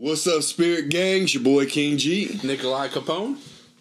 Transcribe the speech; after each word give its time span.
What's 0.00 0.26
up, 0.26 0.42
Spirit 0.42 0.88
Gangs? 0.88 1.34
Your 1.34 1.42
boy 1.42 1.66
King 1.66 1.98
G. 1.98 2.40
Nikolai 2.42 2.88
Capone. 2.88 3.36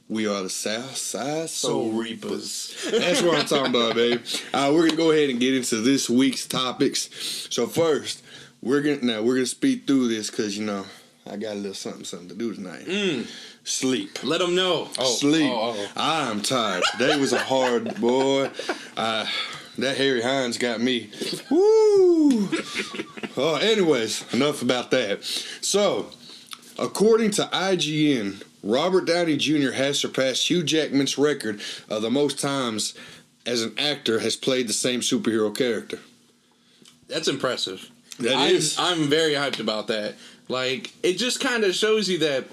We 0.10 0.28
are 0.28 0.44
the 0.44 0.50
South 0.50 0.98
Side 0.98 1.50
Soul, 1.50 1.92
Soul 1.92 1.92
Reapers. 1.94 2.90
That's 2.92 3.22
what 3.22 3.40
I'm 3.40 3.46
talking 3.46 3.74
about, 3.74 3.96
baby. 3.96 4.22
Uh, 4.54 4.70
we're 4.76 4.88
gonna 4.88 4.98
go 4.98 5.12
ahead 5.12 5.30
and 5.30 5.40
get 5.40 5.56
into 5.56 5.78
this 5.78 6.10
week's 6.10 6.46
topics. 6.46 7.10
So 7.50 7.68
first, 7.68 8.22
we're 8.62 8.82
gonna 8.82 9.02
now 9.02 9.22
we're 9.22 9.36
gonna 9.36 9.46
speed 9.46 9.88
through 9.88 10.10
this 10.10 10.30
because 10.30 10.58
you 10.58 10.66
know 10.66 10.86
I 11.26 11.38
got 11.38 11.54
a 11.54 11.56
little 11.56 11.74
something 11.74 12.04
something 12.04 12.28
to 12.28 12.36
do 12.36 12.54
tonight. 12.54 12.84
Mm, 12.86 13.26
Sleep. 13.64 14.22
let 14.22 14.42
them 14.42 14.56
know. 14.56 14.90
Oh, 15.00 15.16
Sleep. 15.16 15.50
Oh, 15.50 15.74
oh. 15.78 15.88
I'm 15.96 16.42
tired. 16.42 16.84
Today 16.98 17.18
was 17.18 17.32
a 17.32 17.40
hard 17.40 17.96
boy. 18.02 18.52
Uh, 18.98 19.26
that 19.78 19.96
Harry 19.96 20.22
Hines 20.22 20.58
got 20.58 20.82
me. 20.82 21.12
Woo! 21.50 22.50
Oh, 23.40 23.56
anyways, 23.56 24.32
enough 24.34 24.62
about 24.62 24.92
that. 24.92 25.24
So, 25.24 26.08
according 26.78 27.32
to 27.32 27.44
IGN, 27.54 28.44
Robert 28.64 29.06
Downey 29.06 29.38
Jr. 29.38 29.72
has 29.72 29.98
surpassed 29.98 30.50
Hugh 30.50 30.62
Jackman's 30.62 31.18
record 31.18 31.62
of 31.90 32.02
the 32.02 32.12
most 32.12 32.38
times 32.40 32.96
as 33.46 33.64
an 33.64 33.74
actor 33.80 34.20
has 34.20 34.36
played 34.36 34.68
the 34.68 34.74
same 34.74 35.00
superhero 35.00 35.56
character. 35.56 36.00
That's 37.08 37.30
impressive. 37.30 37.90
That 38.20 38.36
I'm, 38.36 38.52
is. 38.52 38.78
I'm 38.78 39.08
very 39.08 39.34
hyped 39.34 39.62
about 39.62 39.88
that. 39.88 40.16
Like, 40.50 40.92
it 41.02 41.14
just 41.14 41.40
kind 41.40 41.64
of 41.64 41.74
shows 41.74 42.10
you 42.10 42.18
that 42.20 42.46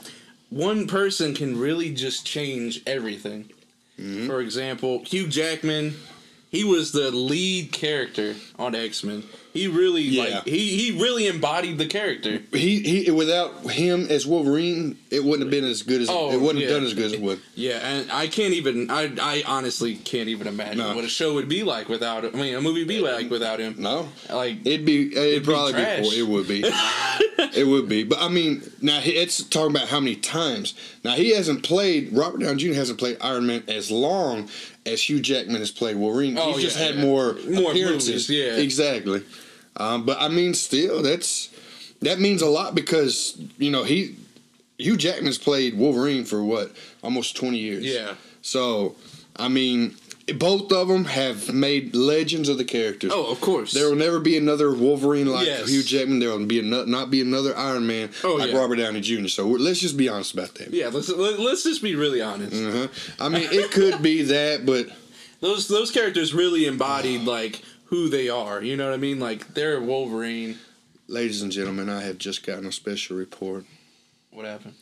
one 0.51 0.87
person 0.87 1.35
can 1.35 1.59
really 1.59 1.93
just 1.93 2.25
change 2.25 2.81
everything. 2.87 3.51
Mm-hmm. 3.99 4.29
For 4.29 4.41
example, 4.41 5.03
Hugh 5.05 5.27
Jackman, 5.27 5.97
he 6.51 6.63
was 6.63 6.93
the 6.93 7.11
lead 7.11 7.73
character 7.73 8.37
on 8.57 8.77
X 8.77 9.03
Men. 9.03 9.25
He 9.57 9.67
really 9.69 10.03
Yeah. 10.03 10.23
like 10.37 10.45
he 10.47 10.77
he 10.77 10.93
really 11.03 11.27
embodied 11.27 11.79
the 11.79 11.87
character. 11.87 12.41
He 12.53 12.81
he 12.81 13.11
without 13.11 13.71
him 13.71 14.07
as 14.11 14.27
Wolverine, 14.27 14.97
it 15.11 15.25
wouldn't 15.25 15.43
have 15.43 15.51
been 15.51 15.65
as 15.69 15.83
good 15.83 16.01
as 16.03 16.09
Oh, 16.11 16.31
it 16.33 16.41
wouldn't 16.41 16.61
have 16.61 16.69
yeah. 16.71 16.77
done 16.77 16.85
as 16.85 16.95
good 16.95 17.07
as 17.07 17.13
it 17.15 17.21
would. 17.21 17.41
Yeah, 17.55 17.79
and 17.87 18.11
I 18.13 18.27
can't 18.27 18.55
even. 18.55 18.91
I 18.91 19.11
I 19.21 19.43
honestly 19.47 19.95
can't 19.97 20.29
even 20.29 20.47
imagine 20.47 20.79
No. 20.79 20.95
what 20.95 21.05
a 21.05 21.09
show 21.09 21.35
would 21.35 21.49
be 21.49 21.63
like 21.63 21.89
without. 21.89 22.25
I 22.25 22.31
mean, 22.31 22.55
a 22.55 22.61
movie 22.61 22.81
would 22.81 22.89
be 22.89 23.01
like 23.01 23.31
without 23.31 23.59
him. 23.61 23.77
No, 23.79 24.09
Like 24.31 24.59
It'd 24.65 24.85
be. 24.85 25.17
It'd, 25.17 25.43
be 25.43 25.53
probably 25.53 25.73
be. 25.73 25.79
trash. 25.81 26.03
poor. 26.05 26.13
It 26.15 26.27
would 26.29 26.49
be. 26.49 26.63
it 27.55 27.67
would 27.67 27.89
be. 27.89 28.05
But 28.05 28.19
I 28.21 28.29
mean, 28.29 28.63
now 28.81 29.01
it's 29.05 29.43
talking 29.43 29.75
about 29.77 29.89
how 29.89 30.01
many 30.01 30.17
times. 30.17 30.75
Now 31.05 31.13
he 31.13 31.31
hasn't 31.31 31.63
played. 31.63 32.13
Robert 32.13 32.41
Downey 32.41 32.57
Jr. 32.63 32.75
hasn't 32.75 32.99
played 32.99 33.17
Iron 33.21 33.47
Man 33.47 33.63
as 33.69 33.91
long 33.91 34.49
as 34.85 35.09
Hugh 35.09 35.21
Jackman 35.21 35.57
has 35.61 35.71
played 35.71 35.97
Wolverine. 35.97 36.39
Oh, 36.39 36.53
He's 36.53 36.63
just 36.65 36.77
had 36.79 36.97
yeah. 36.97 37.03
more 37.03 37.35
More 37.49 37.71
appearances. 37.73 38.29
movies, 38.29 38.31
yeah. 38.31 38.57
exactly. 38.63 39.23
Um, 39.77 40.05
but 40.07 40.21
I 40.21 40.29
mean, 40.29 40.55
still, 40.55 41.03
that's 41.03 41.51
that 42.03 42.19
means 42.21 42.43
a 42.43 42.47
lot 42.49 42.75
because 42.75 43.39
you 43.59 43.71
know 43.71 43.85
he 43.85 44.17
Hugh 44.79 44.97
Jackman's 44.97 45.39
played 45.39 45.77
Wolverine 45.79 46.25
for 46.25 46.43
what 46.45 46.73
almost 47.03 47.37
twenty 47.37 47.59
years. 47.59 47.85
yeah. 47.85 48.15
So 48.43 48.95
I 49.37 49.49
mean, 49.49 49.97
both 50.39 50.73
of 50.73 50.89
them 50.89 51.05
have 51.07 51.53
made 51.53 51.95
legends 51.95 52.49
of 52.49 52.57
the 52.59 52.65
characters. 52.65 53.11
Oh, 53.15 53.31
of 53.31 53.41
course. 53.41 53.73
There 53.73 53.89
will 53.89 53.97
never 53.97 54.19
be 54.19 54.37
another 54.39 54.73
Wolverine 54.75 55.27
like 55.27 55.47
Yes. 55.47 55.69
Hugh 55.69 55.83
Jackman. 55.83 56.21
There 56.21 56.31
will 56.31 56.47
be 56.47 56.61
ano- 56.61 56.85
not 56.87 57.11
be 57.11 57.21
another 57.21 57.55
Iron 57.57 57.87
Man 57.87 58.11
Oh, 58.25 58.35
like 58.37 58.53
yeah. 58.53 58.57
Robert 58.59 58.77
Downey 58.77 59.01
Jr. 59.03 59.29
So 59.29 59.47
let's 59.47 59.81
just 59.81 59.97
be 59.97 60.09
honest 60.09 60.33
about 60.33 60.55
that. 60.55 60.73
yeah. 60.73 60.89
Let's 60.89 61.09
let, 61.11 61.39
let's 61.39 61.65
just 61.65 61.83
be 61.83 61.95
really 61.97 62.23
honest. 62.23 62.55
Uh-huh. 62.55 62.89
I 63.21 63.29
mean, 63.29 63.49
it 63.51 63.71
could 63.73 64.01
be 64.03 64.23
that, 64.23 64.65
but 64.65 64.89
Those 65.41 65.69
those 65.69 65.91
characters 65.91 66.33
really 66.33 66.65
embodied 66.65 67.25
like 67.25 67.61
who 67.87 68.09
they 68.09 68.29
are. 68.29 68.63
You 68.63 68.77
know 68.77 68.85
what 68.87 68.95
I 68.95 68.99
mean? 68.99 69.19
Like 69.21 69.55
they're 69.55 69.81
Wolverine. 69.81 70.59
ladies 71.09 71.43
and 71.43 71.51
gentlemen, 71.53 71.89
I 71.89 72.03
have 72.03 72.19
just 72.19 72.45
gotten 72.47 72.67
a 72.67 72.73
special 72.73 73.17
report. 73.17 73.65
What 74.31 74.45
happened? 74.47 74.75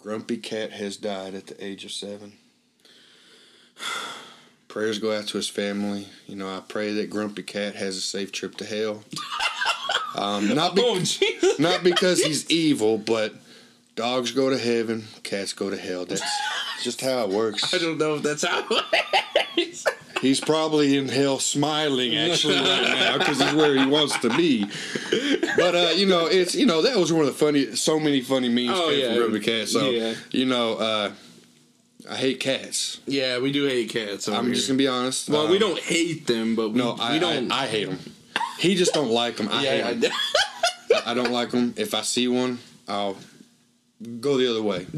Grumpy 0.00 0.38
Cat 0.38 0.72
has 0.72 0.96
died 0.96 1.34
at 1.34 1.46
the 1.46 1.62
age 1.64 1.84
of 1.84 1.92
seven. 1.92 2.32
Prayers 4.68 4.98
go 4.98 5.16
out 5.16 5.26
to 5.28 5.36
his 5.36 5.48
family. 5.48 6.06
You 6.26 6.36
know, 6.36 6.48
I 6.48 6.60
pray 6.60 6.92
that 6.94 7.10
Grumpy 7.10 7.42
Cat 7.42 7.74
has 7.74 7.96
a 7.96 8.00
safe 8.00 8.32
trip 8.32 8.56
to 8.56 8.64
hell. 8.64 9.02
Um, 10.16 10.52
not 10.56 10.74
be- 10.74 10.82
Oh 10.84 11.54
not 11.60 11.84
because 11.84 12.20
he's 12.20 12.50
evil, 12.50 12.98
but 12.98 13.32
dogs 13.94 14.32
go 14.32 14.50
to 14.50 14.58
heaven, 14.58 15.04
cats 15.22 15.52
go 15.52 15.70
to 15.70 15.76
hell. 15.76 16.04
That's 16.04 16.20
just 16.82 17.00
how 17.00 17.20
it 17.22 17.30
works. 17.30 17.72
I 17.74 17.78
don't 17.78 17.96
know 17.96 18.16
if 18.16 18.22
that's 18.24 18.42
how. 18.44 18.58
it 18.68 19.56
works. 19.56 19.86
He's 20.20 20.40
probably 20.40 20.96
in 20.96 21.08
hell 21.08 21.38
smiling 21.38 22.14
actually 22.16 22.56
right 22.56 22.82
now 23.00 23.18
because 23.18 23.40
he's 23.40 23.54
where 23.54 23.74
he 23.74 23.86
wants 23.86 24.18
to 24.20 24.28
be. 24.36 24.66
But 25.56 25.74
uh, 25.74 25.92
you 25.96 26.06
know, 26.06 26.26
it's 26.26 26.54
you 26.54 26.66
know 26.66 26.82
that 26.82 26.96
was 26.96 27.12
one 27.12 27.22
of 27.22 27.26
the 27.28 27.32
funny, 27.32 27.74
so 27.76 27.98
many 27.98 28.20
funny 28.20 28.48
memes 28.48 28.78
Oh, 28.78 28.90
came 28.90 29.00
yeah. 29.16 29.24
from 29.24 29.40
Cat. 29.40 29.68
So 29.68 29.90
Yeah. 29.90 30.14
you 30.30 30.44
know, 30.44 30.74
uh, 30.74 31.12
I 32.10 32.16
hate 32.16 32.40
cats. 32.40 33.00
yeah, 33.06 33.38
we 33.38 33.52
do 33.52 33.66
hate 33.66 33.88
cats. 33.90 34.28
I'm 34.28 34.46
here. 34.46 34.54
just 34.54 34.68
gonna 34.68 34.78
be 34.78 34.88
honest. 34.88 35.28
Well, 35.28 35.42
Um, 35.46 35.50
we 35.50 35.58
don't 35.58 35.78
hate 35.78 36.26
them, 36.26 36.54
but 36.56 36.70
we, 36.70 36.78
No, 36.78 36.94
we 36.94 37.00
I, 37.00 37.18
don't. 37.18 37.50
I, 37.52 37.64
I 37.64 37.66
hate 37.66 37.88
them. 37.88 37.98
He 38.58 38.74
just 38.74 38.92
don't 38.92 39.10
like 39.10 39.36
them. 39.36 39.48
I 39.50 39.62
yeah, 39.64 39.92
hate 39.92 40.04
'em. 40.04 40.12
I 41.06 41.14
don't 41.14 41.30
like 41.30 41.50
them. 41.50 41.72
If 41.78 41.94
I 41.94 42.02
see 42.02 42.28
one, 42.28 42.58
I'll 42.88 43.16
go 44.20 44.36
the 44.36 44.48
other 44.50 44.62
way. 44.62 44.86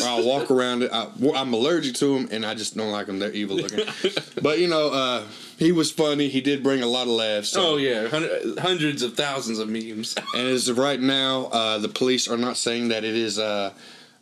Or 0.00 0.06
I'll 0.06 0.24
walk 0.24 0.50
around 0.52 0.84
it. 0.84 0.92
I, 0.92 1.08
I'm 1.34 1.52
allergic 1.52 1.94
to 1.96 2.14
them, 2.14 2.28
and 2.30 2.46
I 2.46 2.54
just 2.54 2.76
don't 2.76 2.92
like 2.92 3.06
them. 3.06 3.18
They're 3.18 3.32
evil 3.32 3.56
looking. 3.56 3.84
but 4.42 4.60
you 4.60 4.68
know, 4.68 4.90
uh, 4.92 5.24
he 5.56 5.72
was 5.72 5.90
funny. 5.90 6.28
He 6.28 6.40
did 6.40 6.62
bring 6.62 6.82
a 6.82 6.86
lot 6.86 7.08
of 7.08 7.14
laughs. 7.14 7.48
So. 7.48 7.70
oh 7.70 7.76
yeah, 7.78 8.06
hun- 8.06 8.56
hundreds 8.58 9.02
of 9.02 9.14
thousands 9.16 9.58
of 9.58 9.68
memes. 9.68 10.14
And 10.36 10.46
as 10.46 10.68
of 10.68 10.78
right 10.78 11.00
now, 11.00 11.46
uh, 11.46 11.78
the 11.78 11.88
police 11.88 12.28
are 12.28 12.36
not 12.36 12.56
saying 12.56 12.88
that 12.88 13.02
it 13.02 13.16
is 13.16 13.40
uh, 13.40 13.72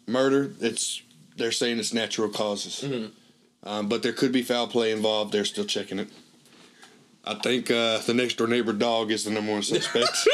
murder. 0.07 0.53
It's 0.61 1.03
they're 1.37 1.53
saying 1.53 1.79
it's 1.79 1.93
natural 1.93 2.31
causes. 2.31 2.83
Mhm. 2.89 3.11
Um, 3.65 3.89
but 3.89 4.03
there 4.03 4.13
could 4.15 4.33
be 4.33 4.43
foul 4.43 4.67
play 4.67 4.93
involved. 4.93 5.33
They're 5.33 5.45
still 5.45 5.67
checking 5.67 5.99
it. 5.99 6.09
I 7.25 7.35
think 7.35 7.71
uh, 7.71 7.99
the 7.99 8.15
next 8.15 8.37
door 8.37 8.47
neighbor 8.47 8.73
dog 8.73 9.11
is 9.11 9.25
the 9.25 9.31
number 9.31 9.53
one 9.53 9.63
suspect. 9.63 10.27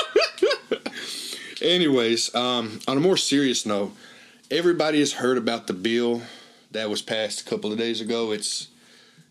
Anyways, 1.62 2.34
um, 2.34 2.80
on 2.88 2.96
a 2.96 3.00
more 3.00 3.16
serious 3.16 3.64
note, 3.64 3.94
everybody 4.50 4.98
has 4.98 5.12
heard 5.12 5.38
about 5.38 5.68
the 5.68 5.72
bill 5.72 6.22
that 6.72 6.90
was 6.90 7.02
passed 7.02 7.40
a 7.40 7.44
couple 7.44 7.70
of 7.70 7.78
days 7.78 8.00
ago. 8.00 8.32
It's 8.32 8.68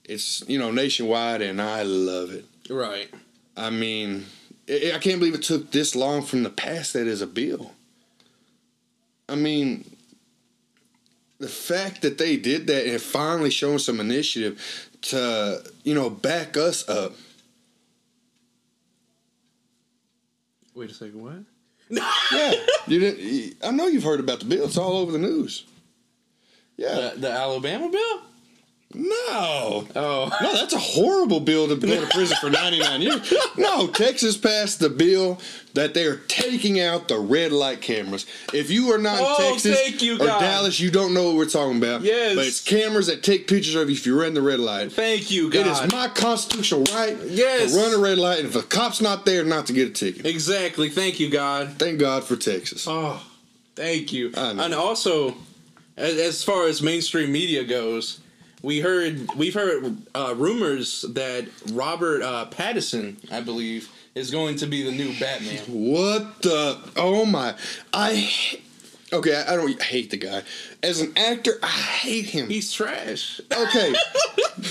it's 0.06 0.44
you 0.47 0.58
know 0.58 0.72
nationwide, 0.72 1.41
and 1.41 1.62
I 1.62 1.84
love 1.84 2.31
it. 2.31 2.46
right. 2.70 3.09
I 3.58 3.70
mean, 3.70 4.25
I 4.70 4.94
I 4.96 5.00
can't 5.00 5.20
believe 5.20 5.36
it 5.36 5.44
took 5.44 5.72
this 5.72 5.96
long 5.96 6.22
from 6.22 6.44
the 6.44 6.50
pass 6.50 6.94
that 6.94 7.06
is 7.06 7.22
a 7.22 7.28
bill. 7.28 7.74
I 9.28 9.36
mean, 9.36 9.86
the 11.40 11.50
fact 11.50 12.02
that 12.03 12.18
they 12.18 12.38
did 12.38 12.68
that 12.68 12.86
and 12.86 13.02
finally 13.02 13.50
showing 13.50 13.80
some 13.80 14.00
initiative 14.00 14.90
to, 15.02 15.64
you 15.84 15.96
know, 15.96 16.09
back 16.09 16.56
us 16.56 16.88
up. 16.88 17.14
Wait 20.75 20.91
a 20.91 20.94
second. 20.94 21.22
What? 21.22 21.44
Yeah, 22.31 22.53
you 22.88 23.00
didn't. 23.00 23.57
I 23.63 23.72
know 23.72 23.88
you've 23.88 24.03
heard 24.03 24.22
about 24.22 24.40
the 24.40 24.46
bill. 24.46 24.66
It's 24.66 24.78
all 24.78 24.97
over 24.97 25.12
the 25.12 25.18
news. 25.19 25.66
Yeah. 26.78 27.12
The, 27.13 27.19
the 27.19 27.31
Alabama 27.31 27.90
bill? 27.90 28.22
No. 28.94 29.88
Oh. 29.96 30.38
No, 30.41 30.53
that's 30.53 30.74
a 30.74 30.79
horrible 30.79 31.40
bill 31.40 31.68
to 31.68 31.75
go 31.75 32.02
to 32.02 32.07
prison 32.07 32.38
for 32.41 32.50
99 32.50 33.02
years. 33.02 33.34
No, 33.57 33.88
Texas 33.88 34.38
passed 34.38 34.79
the 34.79 34.90
bill 34.90 35.40
that 35.74 35.94
they 35.94 36.06
are 36.06 36.18
taking 36.28 36.79
out 36.79 37.07
the 37.07 37.18
red 37.19 37.52
light 37.52 37.81
cameras. 37.81 38.25
If 38.53 38.72
you 38.72 38.91
are 38.94 38.97
not 38.97 39.19
in 39.19 39.25
Oh, 39.28 39.52
Texas 39.52 39.75
thank 39.79 40.02
you, 40.02 40.16
or 40.16 40.25
God. 40.25 40.40
Dallas, 40.40 40.79
you 40.79 40.90
don't 40.91 41.13
know 41.13 41.25
what 41.28 41.35
we're 41.35 41.46
talking 41.50 41.78
about. 41.78 42.02
Yes. 42.02 42.35
But 42.35 42.46
it's 42.47 42.62
cameras 42.63 43.07
that 43.07 43.24
take 43.24 43.47
pictures 43.47 43.75
of 43.75 43.90
you 43.90 43.96
if 43.96 44.06
you 44.06 44.19
run 44.19 44.34
the 44.34 44.41
red 44.41 44.59
light. 44.59 44.91
Thank 44.91 45.31
you, 45.31 45.47
It 45.47 45.53
God. 45.53 45.85
is 45.85 45.91
my 45.91 46.08
constitutional 46.09 46.84
right 46.96 47.18
Yes. 47.28 47.73
to 47.73 47.78
run 47.79 47.94
a 47.94 47.97
red 47.97 48.18
light, 48.18 48.40
and 48.40 48.47
if 48.47 48.56
a 48.56 48.63
cop's 48.63 49.02
not 49.02 49.25
there, 49.25 49.44
not 49.44 49.68
to 49.68 49.73
get 49.73 49.88
a 49.90 49.91
ticket. 49.91 50.25
exactly. 50.25 50.90
Thank 50.90 51.19
you, 51.19 51.29
God. 51.29 51.75
Thank 51.78 52.00
God 52.00 52.23
for 52.23 52.35
Texas. 52.35 52.85
Oh, 52.90 53.22
thank 53.75 54.12
you. 54.12 54.32
And 54.35 54.73
also, 54.73 55.35
as 55.97 56.44
far 56.44 56.67
as 56.67 56.82
mainstream 56.82 57.32
media 57.32 57.64
goes, 57.64 58.20
we 58.61 58.79
heard 58.79 59.29
we've 59.35 59.53
heard 59.53 59.97
uh, 60.16 60.34
rumors 60.37 61.02
that 61.13 61.46
Robert 61.72 62.22
uh, 62.22 62.47
Pattinson, 62.52 63.16
I 63.31 63.41
believe, 63.41 63.90
is 64.16 64.31
going 64.31 64.58
to 64.58 64.66
be 64.67 64.84
the 64.84 64.91
new 64.91 65.17
Batman. 65.19 65.59
What 65.67 66.41
the? 66.41 66.78
Oh 66.97 67.25
my! 67.25 67.55
I 67.93 68.29
okay. 69.13 69.35
I, 69.35 69.53
I 69.53 69.55
don't 69.55 69.81
hate 69.81 70.11
the 70.11 70.17
guy 70.17 70.43
as 70.84 71.02
an 71.02 71.13
actor. 71.17 71.53
I 71.63 71.67
hate 71.67 72.25
him. 72.25 72.49
He's 72.49 72.72
trash. 72.72 73.40
okay. 73.52 73.93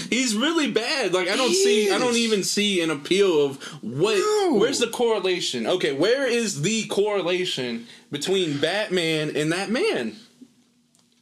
He's 0.08 0.36
really 0.36 0.70
bad. 0.70 1.12
Like 1.12 1.28
I 1.28 1.36
don't 1.36 1.48
He 1.48 1.64
see 1.64 1.90
I 1.90 1.98
don't 1.98 2.16
even 2.16 2.44
see 2.44 2.80
an 2.82 2.90
appeal 2.90 3.44
of 3.44 3.62
what 3.82 4.16
No. 4.18 4.58
where's 4.58 4.78
the 4.78 4.86
correlation? 4.88 5.66
Okay, 5.66 5.92
where 5.92 6.26
is 6.26 6.62
the 6.62 6.86
correlation 6.86 7.86
between 8.12 8.58
Batman 8.58 9.34
and 9.36 9.50
that 9.52 9.70
man? 9.70 10.16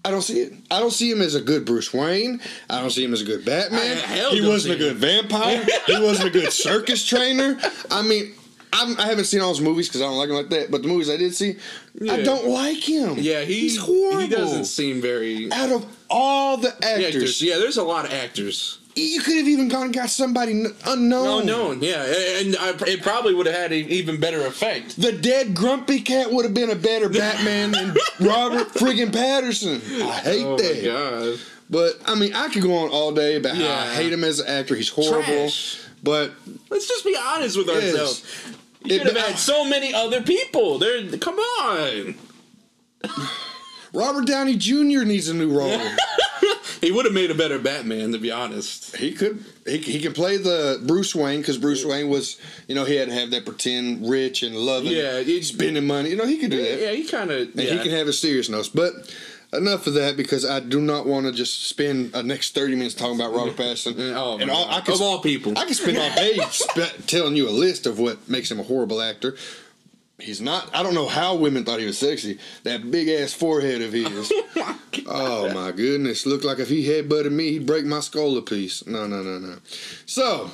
I 0.04 0.10
don't 0.10 0.22
see 0.22 0.40
it. 0.40 0.52
I 0.70 0.78
don't 0.78 0.92
see 0.92 1.10
him 1.10 1.20
as 1.20 1.34
a 1.34 1.40
good 1.40 1.64
Bruce 1.64 1.92
Wayne. 1.92 2.40
I 2.70 2.80
don't 2.80 2.90
see 2.90 3.04
him 3.04 3.12
as 3.12 3.20
a 3.22 3.24
good 3.24 3.44
Batman. 3.44 3.98
I- 3.98 4.30
he 4.30 4.40
wasn't 4.46 4.74
a 4.74 4.78
good 4.78 4.96
vampire. 4.96 5.64
he 5.86 6.00
wasn't 6.00 6.28
a 6.28 6.30
good 6.30 6.52
circus 6.52 7.04
trainer. 7.06 7.58
I 7.90 8.02
mean, 8.02 8.32
I'm, 8.72 8.98
I 9.00 9.06
haven't 9.06 9.24
seen 9.24 9.40
all 9.40 9.50
his 9.50 9.60
movies 9.60 9.88
because 9.88 10.00
I 10.02 10.04
don't 10.04 10.16
like 10.18 10.28
him 10.28 10.36
like 10.36 10.50
that. 10.50 10.70
But 10.70 10.82
the 10.82 10.88
movies 10.88 11.10
I 11.10 11.16
did 11.16 11.34
see, 11.34 11.56
I 12.08 12.22
don't 12.22 12.46
like 12.48 12.78
him. 12.88 13.16
Yeah, 13.18 13.40
he, 13.42 13.60
he's 13.60 13.78
horrible. 13.78 14.20
He 14.20 14.28
doesn't 14.28 14.66
seem 14.66 15.00
very. 15.02 15.50
Out 15.52 15.70
of 15.72 15.86
all 16.08 16.56
the 16.58 16.68
Actors. 16.84 17.04
actors, 17.06 17.42
Yeah, 17.42 17.56
there's 17.58 17.76
a 17.78 17.82
lot 17.82 18.04
of 18.04 18.12
actors. 18.12 18.78
You 18.98 19.20
could 19.22 19.36
have 19.36 19.46
even 19.48 19.68
gone 19.68 19.84
and 19.86 19.94
got 19.94 20.10
somebody 20.10 20.64
unknown. 20.86 21.40
Unknown, 21.42 21.82
yeah, 21.82 22.02
and 22.02 22.56
I, 22.58 22.74
it 22.86 23.02
probably 23.02 23.32
would 23.34 23.46
have 23.46 23.54
had 23.54 23.72
an 23.72 23.88
even 23.88 24.18
better 24.18 24.44
effect. 24.46 25.00
The 25.00 25.12
dead 25.12 25.54
grumpy 25.54 26.00
cat 26.00 26.30
would 26.32 26.44
have 26.44 26.54
been 26.54 26.70
a 26.70 26.74
better 26.76 27.08
Batman 27.20 27.70
than 27.72 27.96
Robert 28.20 28.68
friggin' 28.74 29.10
Pattinson. 29.10 29.80
I 30.02 30.04
oh 30.04 30.10
hate 30.12 30.44
Oh 30.44 30.56
that. 30.56 30.76
my 30.76 30.82
god! 31.30 31.38
But 31.70 31.92
I 32.06 32.14
mean, 32.14 32.34
I 32.34 32.48
could 32.48 32.62
go 32.62 32.76
on 32.78 32.88
all 32.90 33.12
day 33.12 33.36
about 33.36 33.56
how 33.56 33.68
I 33.68 33.94
hate 33.94 34.12
him 34.12 34.24
as 34.24 34.40
an 34.40 34.48
actor. 34.48 34.74
He's 34.74 34.88
horrible. 34.88 35.22
Trash. 35.22 35.80
But 36.02 36.32
Let's 36.70 36.86
just 36.88 37.04
be 37.04 37.16
honest 37.20 37.56
with 37.56 37.66
Yes. 37.68 37.92
ourselves. 37.92 38.24
You 38.84 38.96
It- 38.96 39.02
could 39.02 39.16
have 39.16 39.26
had 39.26 39.38
so 39.38 39.64
many 39.64 39.92
other 39.94 40.22
people. 40.22 40.78
There, 40.78 41.06
come 41.18 41.38
on. 41.38 42.14
Robert 43.92 44.26
Downey 44.26 44.56
Jr. 44.56 45.04
needs 45.04 45.28
a 45.28 45.34
new 45.34 45.50
role. 45.50 45.70
He 46.80 46.92
would 46.92 47.04
have 47.04 47.14
made 47.14 47.30
a 47.30 47.34
better 47.34 47.58
Batman, 47.58 48.12
to 48.12 48.18
be 48.18 48.30
honest. 48.30 48.96
he 48.96 49.12
could. 49.12 49.44
He, 49.66 49.78
he 49.78 50.00
can 50.00 50.12
play 50.12 50.36
the 50.36 50.82
Bruce 50.86 51.14
Wayne 51.14 51.40
because 51.40 51.58
Bruce 51.58 51.84
Wayne 51.84 52.08
was, 52.08 52.38
you 52.68 52.74
know, 52.74 52.84
he 52.84 52.94
had 52.96 53.08
to 53.08 53.14
have 53.14 53.30
that 53.32 53.44
pretend 53.44 54.08
rich 54.08 54.42
and 54.42 54.54
loving, 54.56 54.92
Yeah, 54.92 55.20
he- 55.20 55.42
spending 55.42 55.86
money. 55.86 56.10
You 56.10 56.16
know, 56.16 56.26
he 56.26 56.38
could 56.38 56.50
do 56.50 56.62
that. 56.62 56.80
Yeah, 56.80 56.92
he 56.92 57.04
kind 57.04 57.30
of. 57.30 57.54
Yeah. 57.54 57.72
he 57.74 57.78
can 57.78 57.90
have 57.90 58.06
a 58.08 58.12
serious 58.12 58.48
notes. 58.48 58.68
But 58.68 58.92
enough 59.52 59.86
of 59.86 59.94
that 59.94 60.16
because 60.16 60.44
I 60.44 60.60
do 60.60 60.80
not 60.80 61.06
want 61.06 61.26
to 61.26 61.32
just 61.32 61.68
spend 61.68 62.12
the 62.12 62.22
next 62.22 62.54
30 62.54 62.76
minutes 62.76 62.94
talking 62.94 63.16
about 63.16 63.32
Robert 63.34 63.56
Pattinson. 63.56 63.94
Oh, 64.14 64.38
and 64.38 64.50
all, 64.50 64.68
I 64.70 64.80
could, 64.80 64.94
of 64.94 65.00
all 65.02 65.20
people. 65.20 65.58
I 65.58 65.64
can 65.64 65.74
spend 65.74 65.96
all 65.98 66.14
day 66.14 66.36
sp- 66.52 67.06
telling 67.06 67.34
you 67.34 67.48
a 67.48 67.50
list 67.50 67.86
of 67.86 67.98
what 67.98 68.28
makes 68.28 68.50
him 68.50 68.60
a 68.60 68.62
horrible 68.62 69.00
actor. 69.00 69.36
He's 70.20 70.40
not. 70.40 70.68
I 70.74 70.82
don't 70.82 70.94
know 70.94 71.06
how 71.06 71.36
women 71.36 71.64
thought 71.64 71.78
he 71.78 71.86
was 71.86 71.98
sexy. 71.98 72.38
That 72.64 72.90
big 72.90 73.08
ass 73.08 73.32
forehead 73.32 73.82
of 73.82 73.92
his. 73.92 74.32
Oh, 75.10 75.48
oh 75.48 75.54
my 75.54 75.72
goodness! 75.72 76.26
Looked 76.26 76.44
like 76.44 76.58
if 76.58 76.68
he 76.68 76.86
headbutted 76.86 77.32
me, 77.32 77.52
he'd 77.52 77.66
break 77.66 77.86
my 77.86 78.00
skull 78.00 78.36
a 78.36 78.42
piece. 78.42 78.86
No, 78.86 79.06
no, 79.06 79.22
no, 79.22 79.38
no. 79.38 79.56
So, 80.04 80.50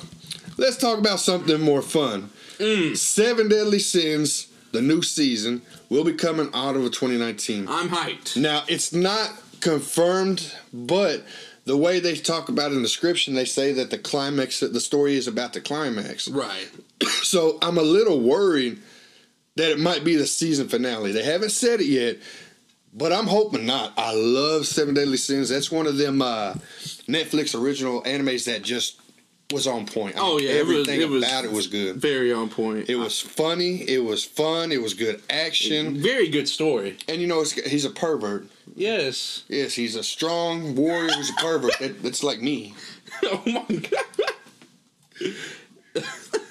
let's 0.57 0.77
talk 0.77 0.97
about 0.97 1.19
something 1.19 1.59
more 1.59 1.81
fun. 1.81 2.29
Mm. 2.57 2.95
Seven 2.95 3.49
Deadly 3.49 3.79
Sins, 3.79 4.47
the 4.71 4.81
new 4.81 5.01
season, 5.01 5.61
will 5.89 6.05
be 6.05 6.13
coming 6.13 6.49
out 6.53 6.77
of 6.77 6.83
2019. 6.83 7.67
I'm 7.67 7.89
hyped. 7.89 8.37
Now, 8.37 8.63
it's 8.69 8.93
not 8.93 9.31
confirmed, 9.59 10.53
but 10.71 11.25
the 11.65 11.75
way 11.75 11.99
they 11.99 12.15
talk 12.15 12.47
about 12.47 12.71
in 12.71 12.77
the 12.77 12.83
description, 12.83 13.33
they 13.33 13.45
say 13.45 13.73
that 13.73 13.89
the 13.89 13.97
climax, 13.97 14.61
that 14.61 14.71
the 14.71 14.79
story 14.79 15.15
is 15.15 15.27
about 15.27 15.53
the 15.53 15.61
climax. 15.61 16.27
Right. 16.27 16.69
So 17.23 17.57
I'm 17.61 17.79
a 17.79 17.83
little 17.83 18.21
worried 18.21 18.79
that 19.55 19.71
it 19.71 19.79
might 19.79 20.03
be 20.03 20.15
the 20.15 20.25
season 20.27 20.67
finale. 20.67 21.11
They 21.11 21.23
haven't 21.23 21.51
said 21.51 21.79
it 21.79 21.85
yet, 21.87 22.17
but 22.93 23.11
I'm 23.13 23.27
hoping 23.27 23.65
not. 23.65 23.93
I 23.97 24.13
love 24.13 24.65
Seven 24.67 24.93
Deadly 24.93 25.17
Sins. 25.17 25.49
That's 25.49 25.71
one 25.71 25.87
of 25.87 25.97
them 25.97 26.21
uh, 26.21 26.53
Netflix 27.07 27.59
original 27.59 28.01
animes 28.03 28.45
that 28.45 28.61
just 28.63 28.99
was 29.53 29.67
on 29.67 29.85
point. 29.85 30.17
I 30.17 30.21
Oh, 30.21 30.35
mean, 30.37 30.45
yeah, 30.47 30.53
it 30.55 30.65
was- 30.65 30.71
everything 30.89 31.01
it 31.01 31.09
was- 31.09 31.23
about 31.23 31.45
it 31.45 31.51
was 31.51 31.67
good. 31.67 31.97
Very 31.97 32.33
on 32.33 32.49
point. 32.49 32.89
It 32.89 32.95
was 32.95 33.19
funny. 33.21 33.81
It 33.87 34.03
was 34.03 34.23
fun. 34.25 34.71
It 34.71 34.81
was 34.81 34.93
good 34.95 35.21
action. 35.29 36.01
very 36.01 36.27
good 36.29 36.49
story. 36.49 36.97
And 37.07 37.21
you 37.21 37.27
know, 37.27 37.41
it's, 37.41 37.51
he's 37.51 37.85
a 37.85 37.91
pervert. 37.91 38.47
Yes. 38.75 39.43
Yes, 39.47 39.73
he's 39.73 39.95
a 39.95 40.03
strong 40.03 40.75
warrior 40.75 41.11
who's 41.13 41.29
a 41.29 41.33
pervert. 41.35 41.77
That, 41.79 42.01
that's 42.03 42.23
like 42.23 42.41
me. 42.41 42.73
oh 43.23 43.41
my 43.45 43.65
god. 43.75 44.03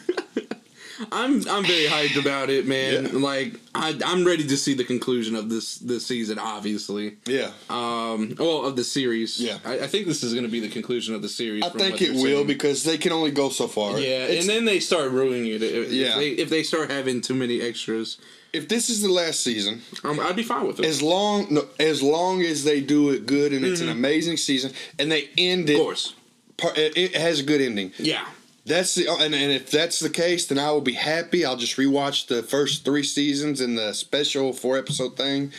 I'm 1.13 1.47
I'm 1.49 1.65
very 1.65 1.87
hyped 1.87 2.19
about 2.21 2.51
it, 2.51 2.67
man. 2.67 3.05
Yeah. 3.05 3.11
Like 3.19 3.55
I 3.75 3.99
I'm 4.05 4.25
ready 4.25 4.47
to 4.47 4.57
see 4.57 4.75
the 4.75 4.85
conclusion 4.85 5.35
of 5.37 5.49
this 5.49 5.77
this 5.79 6.07
season. 6.07 6.39
Obviously, 6.39 7.17
Yeah. 7.27 7.51
um, 7.71 8.35
well 8.39 8.65
of 8.67 8.77
the 8.77 8.85
series. 8.85 9.41
Yeah. 9.41 9.59
I, 9.65 9.81
I 9.81 9.87
think 9.87 10.07
this 10.07 10.23
is 10.23 10.33
going 10.33 10.45
to 10.45 10.51
be 10.51 10.61
the 10.61 10.69
conclusion 10.69 11.15
of 11.15 11.23
the 11.23 11.29
series. 11.29 11.63
I 11.65 11.71
think 11.71 12.03
it 12.03 12.13
will 12.13 12.23
saying. 12.23 12.47
because 12.47 12.85
they 12.85 12.99
can 12.99 13.13
only 13.13 13.31
go 13.31 13.49
so 13.49 13.67
far. 13.69 13.99
Yeah, 13.99 14.25
It's- 14.25 14.41
and 14.41 14.49
then 14.51 14.65
they 14.65 14.81
start 14.81 15.11
ruining 15.11 15.47
it. 15.47 15.63
If, 15.63 15.93
Yeah. 15.93 16.09
if, 16.13 16.17
they, 16.17 16.29
if 16.31 16.51
they 16.51 16.63
start 16.63 16.91
having 16.91 17.21
too 17.21 17.35
many 17.35 17.61
extras, 17.61 18.19
if 18.53 18.69
this 18.69 18.89
is 18.91 19.03
the 19.03 19.11
last 19.11 19.41
season, 19.41 19.83
um, 20.05 20.21
I'd 20.21 20.37
be 20.37 20.43
fine 20.45 20.67
with 20.67 20.79
it. 20.81 20.87
as 20.87 21.03
long 21.03 21.47
no, 21.51 21.67
as 21.81 22.03
long 22.03 22.43
as 22.43 22.63
they 22.65 22.81
do 22.81 23.11
it 23.11 23.27
good 23.27 23.53
and 23.53 23.65
it's 23.65 23.81
an 23.81 23.89
amazing 23.89 24.37
season 24.37 24.73
and 24.99 25.11
they 25.11 25.29
end 25.37 25.69
it. 25.71 25.75
of 25.75 25.81
course. 25.81 26.15
it 26.77 27.17
has 27.17 27.41
a 27.41 27.43
good 27.43 27.61
ending. 27.61 27.93
Yeah. 27.99 28.25
That's 28.67 28.95
the 28.95 29.09
and, 29.09 29.35
and 29.35 29.53
if 29.53 29.71
that's 29.71 30.01
the 30.01 30.11
case, 30.11 30.47
then 30.47 30.59
I 30.59 30.71
will 30.73 30.81
be 30.81 30.95
happy. 30.95 31.45
I'll 31.45 31.57
just 31.57 31.77
rewatch 31.77 32.29
the 32.29 32.43
first 32.43 32.85
three 32.85 33.03
seasons 33.03 33.61
and 33.61 33.77
the 33.77 33.93
special 33.93 34.53
four 34.53 34.79
episode 34.79 35.17
thing 35.17 35.53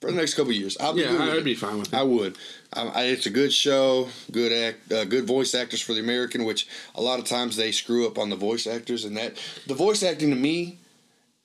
for 0.00 0.10
the 0.10 0.16
next 0.16 0.34
couple 0.34 0.52
years. 0.52 0.76
I'll 0.78 0.92
be 0.92 1.02
yeah, 1.02 1.32
I'd 1.32 1.44
be 1.44 1.54
fine 1.54 1.78
with 1.78 1.92
it. 1.92 1.96
I 1.96 2.02
would. 2.02 2.36
Um, 2.72 2.90
I, 2.94 3.04
it's 3.04 3.26
a 3.26 3.30
good 3.30 3.52
show, 3.52 4.08
good 4.32 4.50
act, 4.50 4.90
uh, 4.90 5.04
good 5.04 5.24
voice 5.24 5.54
actors 5.54 5.80
for 5.80 5.92
the 5.92 6.00
American, 6.00 6.44
which 6.44 6.66
a 6.96 7.00
lot 7.00 7.20
of 7.20 7.26
times 7.26 7.56
they 7.56 7.70
screw 7.70 8.06
up 8.08 8.18
on 8.18 8.28
the 8.28 8.36
voice 8.36 8.66
actors, 8.66 9.04
and 9.04 9.16
that 9.16 9.40
the 9.68 9.74
voice 9.74 10.02
acting 10.02 10.30
to 10.30 10.36
me 10.36 10.78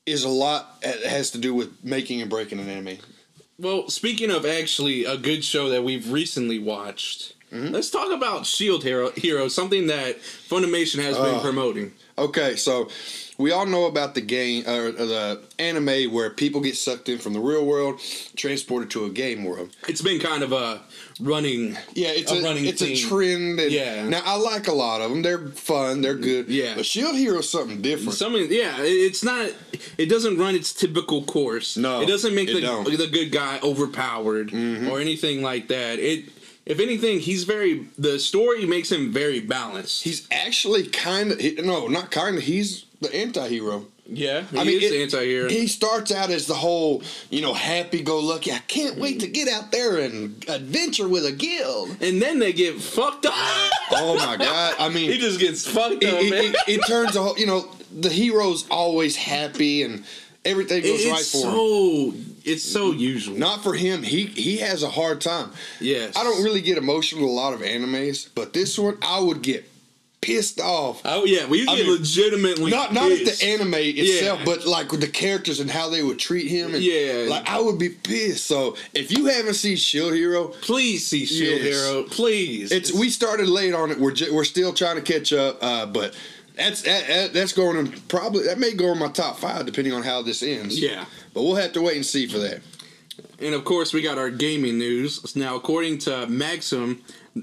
is 0.07 0.23
a 0.23 0.29
lot 0.29 0.83
has 0.83 1.29
to 1.31 1.37
do 1.37 1.53
with 1.53 1.83
making 1.83 2.21
and 2.21 2.29
breaking 2.29 2.59
an 2.59 2.69
anime. 2.69 2.97
Well, 3.59 3.89
speaking 3.89 4.31
of 4.31 4.45
actually 4.45 5.05
a 5.05 5.17
good 5.17 5.43
show 5.43 5.69
that 5.69 5.83
we've 5.83 6.11
recently 6.11 6.57
watched, 6.59 7.33
Mm-hmm. 7.51 7.73
let's 7.73 7.89
talk 7.89 8.11
about 8.11 8.45
Shield 8.45 8.83
Hero, 8.83 9.11
Hero, 9.11 9.47
something 9.47 9.87
that 9.87 10.19
Funimation 10.49 11.01
has 11.01 11.15
been 11.17 11.35
Oh. 11.35 11.39
promoting. 11.39 11.93
Okay, 12.17 12.55
so 12.55 12.89
we 13.37 13.51
all 13.51 13.65
know 13.67 13.85
about 13.85 14.15
the 14.15 14.21
game 14.21 14.67
or 14.67 14.91
the 14.91 15.39
anime 15.59 16.11
where 16.11 16.31
people 16.31 16.59
get 16.61 16.75
sucked 16.75 17.07
in 17.09 17.19
from 17.19 17.33
the 17.33 17.39
real 17.39 17.63
world, 17.63 18.01
transported 18.35 18.89
to 18.91 19.05
a 19.05 19.09
game 19.09 19.43
world. 19.45 19.69
It's 19.87 20.01
been 20.01 20.19
kind 20.19 20.41
of 20.43 20.51
a 20.51 20.81
running. 21.21 21.77
Yeah, 21.93 22.07
it's 22.09 22.31
A 22.31 22.39
a, 22.39 22.41
running 22.41 22.65
it's 22.65 22.81
a 22.81 22.95
trend. 22.95 23.59
And 23.59 23.71
Yeah. 23.71 24.09
Now 24.09 24.21
I 24.25 24.35
like 24.35 24.67
a 24.67 24.73
lot 24.73 25.01
of 25.01 25.11
them. 25.11 25.21
They're 25.21 25.47
fun. 25.49 26.01
They're 26.01 26.15
good. 26.15 26.49
Yeah. 26.49 26.73
But 26.75 26.87
Shield 26.87 27.15
Hero's 27.15 27.47
something 27.49 27.81
different. 27.83 28.15
Something, 28.15 28.47
yeah, 28.51 28.77
it's 28.79 29.23
not. 29.23 29.51
It 29.99 30.07
doesn't 30.07 30.37
run 30.39 30.55
its 30.55 30.73
typical 30.73 31.23
course. 31.23 31.77
No, 31.77 32.01
it 32.01 32.07
doesn't 32.07 32.33
make 32.33 32.49
it 32.49 32.55
the 32.55 32.61
don't. 32.61 32.85
Mm-hmm. 32.87 32.97
the 32.97 33.07
good 33.07 33.31
guy 33.31 33.59
overpowered 33.63 34.51
or 34.53 34.99
anything 34.99 35.43
like 35.43 35.67
that. 35.67 35.99
It, 35.99 36.25
if 36.67 36.79
anything, 36.79 37.19
he's 37.19 37.43
very. 37.45 37.87
The 37.97 38.19
story 38.19 38.65
makes 38.65 38.91
him 38.91 39.11
very 39.11 39.39
balanced. 39.39 40.03
He's 40.03 40.27
actually 40.31 40.87
kind 40.87 41.31
of 41.31 41.65
no, 41.65 41.87
not 41.87 42.11
kind 42.11 42.37
of. 42.37 42.43
He's 42.43 42.85
the 43.01 43.13
anti-hero. 43.15 43.85
yeah, 44.07 44.41
he 44.51 44.57
I 44.57 44.63
mean, 44.63 44.81
is 44.81 44.91
it- 44.91 45.01
anti-hero. 45.03 45.49
He 45.49 45.67
starts 45.67 46.11
out 46.11 46.29
as 46.29 46.45
the 46.47 46.55
whole, 46.55 47.03
you 47.29 47.41
know, 47.41 47.53
happy-go-lucky. 47.53 48.51
I 48.51 48.57
can't 48.67 48.97
wait 48.97 49.19
to 49.21 49.27
get 49.27 49.47
out 49.47 49.71
there 49.71 49.97
and 49.97 50.43
adventure 50.49 51.07
with 51.07 51.25
a 51.25 51.31
guild. 51.31 51.95
and 52.01 52.21
then 52.21 52.39
they 52.39 52.53
get 52.53 52.79
fucked 52.81 53.25
up. 53.25 53.33
Oh 53.91 54.15
my 54.17 54.35
god! 54.37 54.75
I 54.79 54.89
mean, 54.89 55.11
he 55.13 55.17
just 55.17 55.39
gets 55.39 55.65
fucked 55.67 56.03
it, 56.03 56.13
up, 56.13 56.21
it, 56.21 56.29
man. 56.31 56.43
it, 56.45 56.55
it 56.67 56.81
turns 56.87 57.15
a 57.15 57.21
whole, 57.21 57.37
you 57.37 57.45
know, 57.45 57.69
the 57.97 58.09
hero's 58.09 58.67
always 58.69 59.15
happy 59.15 59.83
and 59.83 60.03
everything 60.43 60.81
goes 60.83 61.05
right 61.05 61.23
for 61.23 61.47
him. 61.49 62.35
It's 62.47 62.63
so 62.63 62.91
usual. 62.91 63.37
Not 63.37 63.63
for 63.63 63.73
him. 63.73 64.03
He 64.03 64.25
he 64.25 64.57
has 64.57 64.83
a 64.83 64.89
hard 64.89 65.21
time. 65.21 65.51
yes, 65.79 66.15
I 66.15 66.23
don't 66.23 66.43
really 66.43 66.61
get 66.61 66.77
emotional 66.77 67.21
with 67.23 67.31
a 67.31 67.33
lot 67.33 67.53
of 67.53 67.61
animes, 67.61 68.29
but 68.33 68.53
this 68.53 68.77
one 68.79 68.97
I 69.01 69.19
would 69.19 69.41
get 69.41 69.69
pissed 70.19 70.59
off. 70.59 71.01
Oh 71.05 71.25
yeah, 71.25 71.45
we 71.45 71.63
get 71.65 71.77
mean, 71.77 71.91
legitimately 71.91 72.71
Not 72.71 72.91
not 72.93 73.11
at 73.11 73.23
the 73.23 73.45
anime 73.45 73.75
itself, 73.75 74.39
Yeah. 74.39 74.45
but 74.45 74.65
like 74.65 74.91
with 74.91 75.01
the 75.01 75.07
characters 75.07 75.59
and 75.59 75.69
how 75.69 75.89
they 75.89 76.01
would 76.01 76.17
treat 76.17 76.47
him. 76.47 76.73
And, 76.73 76.83
Yeah. 76.83 77.27
like 77.29 77.47
I 77.47 77.59
would 77.59 77.77
be 77.77 77.89
pissed. 77.89 78.47
So 78.47 78.75
if 78.95 79.11
you 79.11 79.25
haven't 79.27 79.53
seen 79.53 79.77
Shield 79.77 80.13
Hero, 80.13 80.47
Please 80.61 81.05
see 81.05 81.25
Shield 81.25 81.61
Yes. 81.61 81.73
Hero, 81.75 82.03
please. 82.03 82.71
it's 82.71 82.91
we 82.91 83.09
started 83.11 83.47
late 83.47 83.73
on 83.75 83.91
it. 83.91 83.99
We're 83.99 84.13
we're 84.31 84.43
still 84.43 84.73
trying 84.73 84.95
to 84.95 85.01
catch 85.03 85.31
up, 85.33 85.59
uh, 85.61 85.85
but 85.85 86.15
that's 86.57 86.81
that, 86.83 87.07
that- 87.07 87.33
that's 87.33 87.53
going 87.53 87.91
to 87.91 88.01
probably 88.07 88.43
that 88.45 88.57
may 88.59 88.73
go 88.73 88.91
in 88.91 88.97
my 88.99 89.07
top 89.09 89.37
five 89.37 89.65
depending 89.65 89.93
on 89.93 90.03
how 90.03 90.21
this 90.21 90.41
ends. 90.43 90.79
yeah. 90.79 91.05
but 91.33 91.43
we'll 91.43 91.55
have 91.55 91.73
to 91.73 91.81
wait 91.81 91.95
and 91.95 92.05
see 92.05 92.27
for 92.27 92.39
that. 92.39 92.61
And 93.39 93.53
of 93.53 93.63
course, 93.65 93.93
we 93.93 94.01
got 94.01 94.17
our 94.17 94.29
gaming 94.31 94.77
news. 94.77 95.35
Now, 95.35 95.55
according 95.55 95.99
to 95.99 96.25
Maxim, 96.27 97.01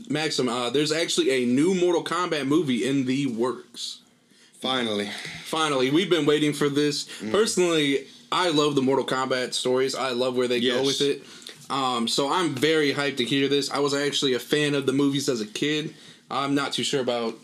Maxim, 0.08 0.48
uh, 0.48 0.70
there's 0.70 0.90
actually 0.92 1.30
a 1.30 1.46
new 1.46 1.74
Mortal 1.74 2.02
Kombat 2.04 2.46
movie 2.46 2.84
in 2.86 3.06
the 3.06 3.26
works. 3.26 4.00
Finally, 4.60 5.10
Finally, 5.44 5.90
we've 5.90 6.10
been 6.10 6.26
waiting 6.26 6.52
for 6.52 6.68
this. 6.68 7.04
Mm-hmm. 7.04 7.30
Personally, 7.32 8.06
I 8.32 8.48
love 8.50 8.74
the 8.74 8.82
Mortal 8.82 9.04
Kombat 9.06 9.52
stories. 9.54 9.94
I 9.94 10.10
love 10.10 10.36
where 10.36 10.48
they 10.48 10.60
go 10.60 10.82
with 10.84 11.00
it. 11.00 11.22
Um, 11.70 12.08
so 12.08 12.32
I'm 12.32 12.54
very 12.54 12.92
hyped 12.92 13.18
to 13.18 13.24
hear 13.24 13.46
this. 13.48 13.70
I 13.70 13.78
was 13.78 13.94
actually 13.94 14.34
a 14.34 14.38
fan 14.40 14.74
of 14.74 14.86
the 14.86 14.92
movies 14.92 15.28
as 15.28 15.40
a 15.40 15.46
kid. 15.46 15.94
I'm 16.30 16.54
not 16.54 16.72
too 16.72 16.82
sure 16.82 17.00
about 17.00 17.36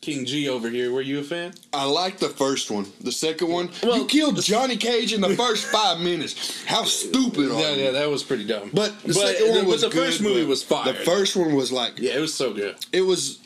King 0.00 0.24
G 0.24 0.48
over 0.48 0.70
here. 0.70 0.92
Were 0.92 1.00
you 1.02 1.18
a 1.18 1.22
fan? 1.22 1.52
I 1.72 1.84
like 1.84 2.18
the 2.18 2.28
first 2.28 2.70
one. 2.70 2.86
The 3.00 3.10
second 3.12 3.48
one, 3.48 3.70
Well, 3.82 3.98
you 3.98 4.04
killed 4.06 4.40
Johnny 4.42 4.76
Cage 4.76 5.12
in 5.12 5.20
the 5.20 5.34
first 5.34 5.66
five 5.66 5.98
minutes. 6.00 6.64
How 6.64 6.84
stupid 6.84 7.50
are 7.50 7.60
Yeah, 7.60 7.74
you? 7.74 7.82
yeah, 7.84 7.90
that 7.90 8.08
was 8.08 8.22
pretty 8.22 8.44
dumb. 8.44 8.70
But 8.72 9.00
the 9.02 9.08
But 9.08 9.14
second 9.16 9.46
the- 9.48 9.52
one 9.54 9.64
but 9.64 9.70
was 9.72 9.80
the 9.82 9.90
first 9.90 10.20
movie 10.20 10.44
was 10.44 10.62
fire. 10.62 10.92
The 10.92 10.98
first 11.00 11.34
one 11.36 11.54
was 11.54 11.72
like 11.72 11.98
yeah, 11.98 12.12
it 12.16 12.20
was 12.20 12.32
so 12.32 12.52
good. 12.52 12.76
it 12.92 13.02
was 13.02 13.38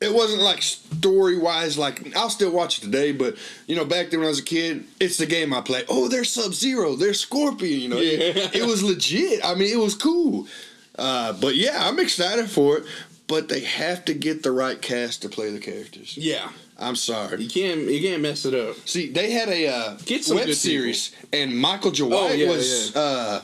it 0.00 0.12
wasn't 0.12 0.42
like 0.42 0.60
story 0.62 1.38
wise. 1.38 1.76
Like 1.78 2.14
I'll 2.16 2.30
still 2.30 2.50
watch 2.50 2.78
it 2.78 2.80
today, 2.82 3.12
but 3.12 3.36
you 3.66 3.76
know, 3.76 3.84
back 3.84 4.10
then 4.10 4.20
when 4.20 4.26
I 4.26 4.30
was 4.30 4.38
a 4.40 4.42
kid, 4.42 4.84
it's 5.00 5.18
the 5.18 5.26
game 5.26 5.52
I 5.54 5.60
play. 5.60 5.84
Oh, 5.88 6.08
they're 6.08 6.24
Sub 6.24 6.54
Zero, 6.54 6.94
they're 6.96 7.14
Scorpion. 7.14 7.80
You 7.80 7.88
know, 7.88 7.96
Yeah. 7.98 8.18
it, 8.18 8.54
it 8.56 8.66
was 8.66 8.82
legit. 8.82 9.44
I 9.44 9.54
mean, 9.54 9.70
it 9.72 9.78
was 9.78 9.94
cool. 9.94 10.46
Uh, 10.98 11.32
but 11.34 11.56
yeah, 11.56 11.88
I'm 11.88 11.98
excited 11.98 12.50
for 12.50 12.78
it. 12.78 12.84
But 13.34 13.48
they 13.48 13.60
have 13.60 14.04
to 14.04 14.14
get 14.14 14.42
the 14.44 14.52
right 14.52 14.80
cast 14.80 15.22
to 15.22 15.28
play 15.28 15.50
the 15.50 15.58
characters. 15.58 16.16
Yeah, 16.16 16.48
I'm 16.78 16.94
sorry. 16.94 17.42
you 17.42 17.48
can't 17.50 17.80
you 17.90 18.00
can't 18.00 18.22
mess 18.22 18.44
it 18.44 18.54
up. 18.54 18.76
See, 18.86 19.10
they 19.10 19.32
had 19.32 19.48
a 19.48 19.66
uh, 19.66 19.96
Get 20.06 20.28
web 20.28 20.48
series, 20.52 21.10
and 21.32 21.58
Michael 21.58 21.90
Jai. 21.90 22.06
Oh, 22.10 22.32
yeah, 22.32 22.48
was. 22.48 22.92
yeah. 22.94 23.00
Uh, 23.00 23.42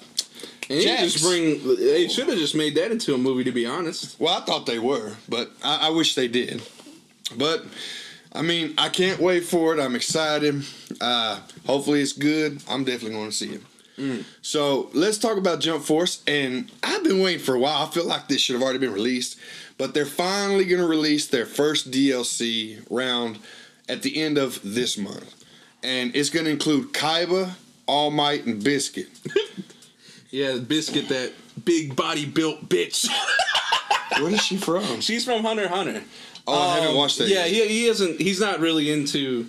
And 0.70 0.78
they 0.80 0.96
just 0.98 1.24
bring. 1.24 1.44
They 1.76 2.06
should 2.06 2.28
have 2.28 2.38
just 2.38 2.54
made 2.54 2.76
that 2.76 2.92
into 2.92 3.14
a 3.14 3.18
movie. 3.18 3.42
To 3.44 3.52
be 3.52 3.66
honest. 3.66 4.20
well, 4.20 4.40
I 4.40 4.44
thought 4.44 4.66
they 4.66 4.78
were, 4.78 5.16
but 5.28 5.50
I, 5.64 5.88
I 5.88 5.90
wish 5.90 6.14
they 6.14 6.28
did. 6.28 6.62
But 7.36 7.64
I 8.32 8.42
mean, 8.42 8.74
I 8.78 8.88
can't 8.90 9.18
wait 9.20 9.42
for 9.44 9.74
it. 9.74 9.80
I'm 9.80 9.96
excited. 9.96 10.62
Uh, 11.00 11.40
hopefully, 11.66 12.00
it's 12.00 12.12
good. 12.12 12.62
I'm 12.68 12.84
definitely 12.84 13.16
going 13.16 13.30
to 13.30 13.36
see 13.36 13.52
it. 13.54 13.62
So 14.40 14.88
let's 14.94 15.18
talk 15.18 15.36
about 15.36 15.60
Jump 15.60 15.84
Force. 15.84 16.22
And 16.26 16.72
I've 16.82 17.04
been 17.04 17.20
waiting 17.20 17.44
for 17.44 17.54
a 17.54 17.58
while. 17.58 17.86
I 17.86 17.90
feel 17.90 18.06
like 18.06 18.28
this 18.28 18.40
should 18.40 18.54
have 18.54 18.62
already 18.62 18.78
been 18.78 18.94
released, 18.94 19.38
but 19.80 19.94
they're 19.94 20.04
finally 20.04 20.66
going 20.66 20.80
to 20.82 20.86
release 20.86 21.26
their 21.26 21.46
first 21.46 21.90
DLC 21.90 22.84
round 22.90 23.38
at 23.88 24.02
the 24.02 24.20
end 24.20 24.36
of 24.36 24.60
this 24.62 24.98
month, 24.98 25.34
and 25.82 26.14
it's 26.14 26.28
going 26.28 26.44
to 26.44 26.50
include 26.52 26.92
Kaiba, 26.92 27.52
All 27.86 28.10
Might, 28.10 28.44
and 28.46 28.62
Biscuit. 28.62 29.08
Yeah, 30.32 30.58
Biscuit, 30.58 31.08
that 31.08 31.32
big 31.64 31.96
body 31.96 32.24
built 32.24 32.68
bitch. 32.68 33.08
Where 34.20 34.30
is 34.30 34.40
she 34.40 34.56
from? 34.58 35.00
She's 35.00 35.24
from 35.24 35.42
Hunter 35.42 35.66
Hunter. 35.66 36.02
Oh, 36.46 36.56
I 36.56 36.74
haven't 36.76 36.90
Um, 36.90 36.96
watched 36.96 37.18
that. 37.18 37.26
Yeah, 37.28 37.46
yet. 37.46 37.66
he, 37.66 37.80
he 37.80 37.86
isn't. 37.86 38.20
He's 38.20 38.38
not 38.40 38.60
really 38.60 38.92
into 38.92 39.48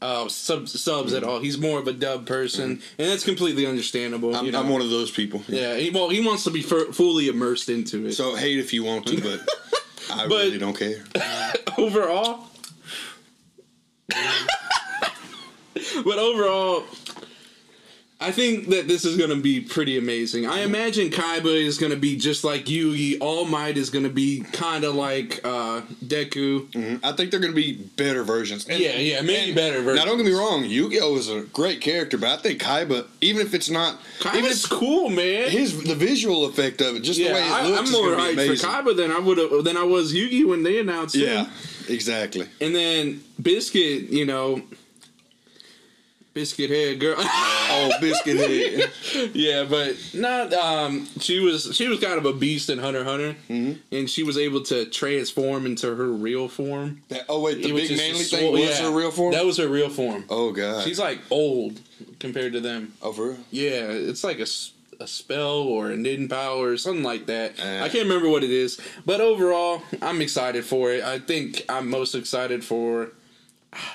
uh, 0.00 0.28
sub, 0.28 0.68
subs 0.70 1.12
at 1.12 1.22
all. 1.22 1.38
He's 1.40 1.58
more 1.58 1.78
of 1.78 1.86
a 1.86 1.92
dub 1.92 2.24
person, 2.26 2.80
and 2.98 3.10
that's 3.10 3.24
completely 3.24 3.66
understandable. 3.66 4.30
Mm-hmm. 4.30 4.38
I'm, 4.38 4.46
you 4.46 4.52
know? 4.52 4.60
I'm 4.60 4.70
one 4.70 4.80
of 4.80 4.88
those 4.88 5.10
people. 5.10 5.42
Yeah, 5.48 5.76
he, 5.76 5.90
well, 5.90 6.08
he 6.08 6.24
wants 6.26 6.44
to 6.44 6.50
be 6.50 6.62
fur- 6.62 6.92
fully 6.92 7.28
immersed 7.28 7.68
into 7.68 8.06
it. 8.06 8.14
So 8.14 8.34
hate 8.34 8.58
if 8.58 8.72
you 8.72 8.84
want 8.84 9.06
to, 9.08 9.20
but 9.20 9.46
I 10.12 10.26
But- 10.28 10.44
really 10.44 10.58
don't 10.58 10.76
care. 10.78 11.02
overall, 11.78 12.46
but 16.04 16.18
overall, 16.18 16.84
I 18.22 18.30
think 18.32 18.68
that 18.68 18.88
this 18.88 19.04
is 19.04 19.16
going 19.16 19.30
to 19.30 19.36
be 19.40 19.60
pretty 19.60 19.98
amazing. 19.98 20.46
I 20.46 20.60
imagine 20.60 21.10
Kaiba 21.10 21.46
is 21.46 21.78
going 21.78 21.92
to 21.92 21.98
be 21.98 22.16
just 22.16 22.44
like 22.44 22.66
Yugi. 22.66 23.18
All 23.20 23.44
Might 23.44 23.76
is 23.76 23.90
going 23.90 24.04
to 24.04 24.10
be 24.10 24.40
kind 24.52 24.84
of 24.84 24.94
like 24.94 25.40
uh, 25.44 25.82
Deku. 26.04 26.70
Mhm. 26.72 27.00
I 27.02 27.12
think 27.12 27.30
they're 27.30 27.40
going 27.40 27.52
to 27.52 27.56
be 27.60 27.72
better 27.96 28.22
versions. 28.24 28.66
And- 28.68 28.80
Yeah, 28.80 28.96
yeah, 28.96 29.20
maybe 29.22 29.52
better 29.52 29.82
versions. 29.82 29.96
Now, 29.98 30.04
don't 30.04 30.16
get 30.16 30.26
me 30.26 30.32
wrong. 30.32 30.64
Yu-Gi-Oh 30.64 31.16
is 31.16 31.28
a 31.28 31.40
great 31.52 31.80
character, 31.80 32.16
but 32.18 32.28
I 32.30 32.36
think 32.42 32.60
Kaiba, 32.62 33.06
even 33.20 33.44
if 33.46 33.54
it's 33.54 33.70
not, 33.70 33.98
even 34.20 34.44
Kaiba's 34.44 34.64
if 34.64 34.70
cool, 34.70 35.08
man. 35.10 35.50
his 35.50 35.82
the 35.82 35.94
visual 35.94 36.44
effect 36.46 36.80
of 36.80 36.96
it, 36.96 37.00
just 37.00 37.18
the 37.18 37.26
way 37.26 37.42
it 37.46 37.64
looks, 37.68 37.78
I'm 37.78 37.84
is 37.84 37.92
more 37.92 38.14
going 38.14 38.18
to 38.18 38.36
be 38.36 38.42
hyped 38.42 38.46
amazing. 38.46 38.56
for 38.56 38.66
Kaiba 38.92 38.96
than 38.96 39.10
I 39.10 39.18
would 39.18 39.38
have 39.38 39.64
than 39.64 39.76
I 39.76 39.84
was 39.84 40.12
Yugi 40.14 40.46
when 40.46 40.62
they 40.62 40.78
announced 40.78 41.14
him. 41.16 41.22
Yeah, 41.22 41.46
exactly. 41.88 42.46
And 42.60 42.74
then 42.74 43.22
Biscuit, 43.40 44.10
you 44.10 44.24
know, 44.26 44.62
Biscuit 46.34 46.70
head 46.70 46.98
girl. 47.00 47.16
Oh, 47.74 47.90
biscuit 48.02 48.36
head. 48.36 49.30
yeah, 49.34 49.64
but 49.64 49.96
not. 50.12 50.52
Um, 50.52 51.06
she 51.20 51.40
was 51.40 51.74
she 51.74 51.88
was 51.88 52.00
kind 52.00 52.18
of 52.18 52.26
a 52.26 52.32
beast 52.34 52.68
in 52.68 52.78
Hunter 52.78 53.02
Hunter, 53.02 53.34
Mm-hmm. 53.48 53.94
and 53.96 54.10
she 54.10 54.22
was 54.24 54.36
able 54.36 54.62
to 54.64 54.84
transform 54.86 55.64
into 55.64 55.94
her 55.94 56.08
real 56.12 56.48
form. 56.48 57.00
That, 57.08 57.22
oh 57.30 57.40
wait, 57.40 57.62
the 57.62 57.72
Which 57.72 57.88
big 57.88 57.96
manly 57.96 58.24
thing 58.24 58.40
swole- 58.40 58.52
was 58.52 58.60
yeah, 58.78 58.82
her 58.90 58.90
real 58.96 59.10
form. 59.10 59.32
That 59.32 59.46
was 59.46 59.56
her 59.56 59.68
real 59.68 59.88
form. 59.88 60.24
oh 60.28 60.52
god, 60.52 60.84
She's 60.84 60.98
like 60.98 61.20
old 61.30 61.80
compared 62.18 62.52
to 62.52 62.60
them. 62.60 62.92
oh 63.02 63.12
for 63.12 63.28
real? 63.30 63.38
Yeah, 63.50 63.84
it's 63.88 64.22
like 64.24 64.38
a 64.38 64.46
a 65.02 65.06
spell 65.06 65.60
or 65.62 65.90
a 65.90 65.96
hidden 65.96 66.28
power 66.28 66.68
or 66.68 66.76
something 66.76 67.02
like 67.04 67.24
that. 67.26 67.58
Uh. 67.58 67.84
I 67.84 67.88
can't 67.88 68.04
remember 68.06 68.28
what 68.28 68.44
it 68.44 68.50
is, 68.50 68.78
but 69.06 69.20
overall, 69.22 69.82
I'm 70.02 70.20
excited 70.20 70.64
for 70.66 70.92
it. 70.92 71.02
I 71.02 71.18
think 71.20 71.64
I'm 71.70 71.88
most 71.88 72.14
excited 72.14 72.62
for 72.64 73.12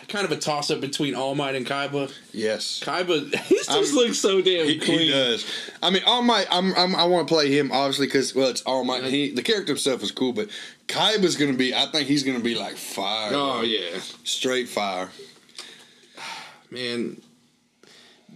kind 0.08 0.26
of 0.26 0.32
a 0.32 0.38
toss 0.38 0.72
up 0.72 0.80
between 0.82 1.16
All 1.16 1.36
Might 1.36 1.56
and 1.56 1.66
Kaiba. 1.66 2.12
Yes. 2.34 2.82
Kaiba, 2.84 3.34
he 3.46 3.56
just 3.56 3.70
I'm- 3.72 3.84
looks 3.96 4.20
so 4.20 4.42
damn 4.42 4.66
He, 4.66 4.80
clean. 4.80 5.00
he 5.00 5.10
does. 5.12 5.46
I 5.84 5.90
mean, 5.90 6.04
All 6.06 6.22
Might. 6.22 6.48
I'm, 6.50 6.74
I'm, 6.76 6.96
I 6.96 7.04
want 7.06 7.28
to 7.28 7.34
play 7.34 7.52
him 7.52 7.72
obviously 7.72 8.08
because 8.08 8.34
well, 8.34 8.48
it's 8.50 8.62
All 8.62 8.84
Might. 8.84 9.04
He 9.06 9.32
the 9.32 9.42
character 9.44 9.72
himself 9.74 10.02
is 10.04 10.12
cool, 10.12 10.34
but 10.34 10.50
Kaiba's 10.88 11.36
gonna 11.36 11.54
be. 11.54 11.74
I 11.76 11.86
think 11.88 12.08
he's 12.08 12.24
gonna 12.24 12.40
be 12.40 12.56
like 12.56 12.76
fire. 12.78 13.32
Oh 13.34 13.60
bro. 13.60 13.62
yeah, 13.64 14.00
straight 14.24 14.70
fire. 14.70 15.10
man. 16.72 17.22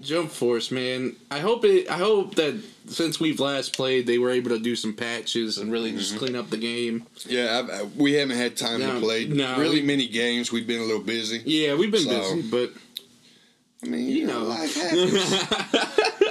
Jump 0.01 0.31
Force, 0.31 0.72
man. 0.72 1.15
I 1.29 1.39
hope 1.39 1.63
it. 1.65 1.89
I 1.89 1.98
hope 1.98 2.36
that 2.36 2.62
since 2.88 3.20
we've 3.20 3.39
last 3.39 3.75
played, 3.75 4.08
they 4.08 4.17
were 4.17 4.31
able 4.31 4.50
to 4.50 4.60
do 4.60 4.75
some 4.75 4.93
patches 4.93 5.58
and 5.58 5.72
really 5.72 5.89
Mm-hmm. 5.89 6.00
just 6.00 6.17
clean 6.17 6.36
up 6.36 6.50
the 6.50 6.58
game. 6.58 7.05
Yeah, 7.27 7.60
I've, 7.60 7.70
I, 7.70 7.84
we 7.96 8.13
haven't 8.13 8.38
had 8.38 8.58
time 8.58 8.79
No, 8.79 8.96
to 8.96 9.00
play 9.00 9.25
no, 9.25 9.58
really 9.60 9.81
we- 9.81 9.88
many 9.88 10.08
games. 10.08 10.51
We've 10.51 10.67
been 10.67 10.81
a 10.81 10.86
little 10.86 11.01
busy. 11.03 11.41
Yeah, 11.46 11.75
we've 11.75 11.91
been 11.91 12.01
So- 12.01 12.36
busy, 12.36 12.50
but 12.50 12.72
I 13.84 13.88
mean, 13.88 14.08
you, 14.10 14.27
know, 14.27 14.41
know. 14.41 14.46
life 14.46 14.75
happens. 14.81 15.48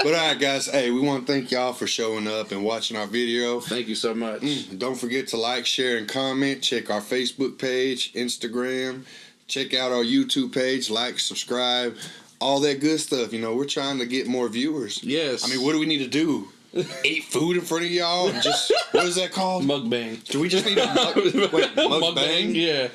but 0.03 0.07
all 0.07 0.29
right, 0.29 0.39
guys. 0.39 0.67
Hey, 0.67 0.91
we 0.91 1.01
want 1.01 1.27
to 1.27 1.33
thank 1.33 1.51
y'all 1.51 1.73
for 1.73 1.87
showing 1.87 2.27
up 2.29 2.53
and 2.53 2.63
watching 2.65 2.97
our 2.97 3.07
video. 3.07 3.61
thank 3.61 3.89
you 3.89 3.95
so 3.97 4.15
much. 4.15 4.41
Mm, 4.43 4.79
Don't 4.79 4.95
forget 4.97 5.29
to 5.29 5.37
like, 5.37 5.67
share, 5.67 5.97
and 5.99 6.09
comment. 6.09 6.63
Check 6.63 6.91
our 6.91 7.01
Facebook 7.01 7.59
page, 7.59 8.13
Instagram. 8.15 9.05
Check 9.49 9.75
out 9.75 9.91
our 9.91 10.05
YouTube 10.05 10.53
page. 10.55 10.91
Like, 10.91 11.19
subscribe, 11.19 11.97
all 12.41 12.61
that 12.61 12.81
good 12.81 13.01
stuff. 13.01 13.33
You 13.33 13.41
know, 13.41 13.55
we're 13.55 13.67
trying 13.67 13.99
to 13.99 14.07
get 14.07 14.27
more 14.27 14.49
viewers. 14.49 15.03
Yes. 15.05 15.45
I 15.45 15.49
mean, 15.55 15.65
what 15.65 15.73
do 15.73 15.79
we 15.79 15.87
need 15.87 15.99
to 15.99 16.09
do? 16.09 16.49
Eat 17.05 17.25
food 17.25 17.57
in 17.57 17.63
front 17.63 17.85
of 17.85 17.91
y'all? 17.91 18.29
And 18.29 18.43
just 18.43 18.73
what 18.93 19.07
is 19.07 19.17
that 19.17 19.33
called? 19.33 19.65
Mukbang. 19.65 20.25
Do 20.25 20.41
we 20.41 20.49
just 20.49 20.65
need 20.65 20.79
a 20.79 20.87
mug, 20.95 21.17
wait, 21.17 21.75
mukbang? 21.75 22.55
Yeah. 22.55 22.89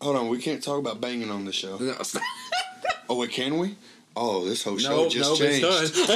Hold 0.00 0.16
on, 0.16 0.28
we 0.28 0.38
can't 0.38 0.62
talk 0.62 0.78
about 0.78 1.00
banging 1.00 1.30
on 1.30 1.44
the 1.44 1.52
show. 1.52 1.78
No. 1.78 1.96
Oh 3.08 3.16
wait, 3.16 3.30
can 3.30 3.58
we? 3.58 3.76
Oh, 4.14 4.46
this 4.46 4.64
whole 4.64 4.78
show 4.78 5.04
no, 5.04 5.08
just 5.08 5.30
no, 5.30 5.36
changed. 5.36 6.06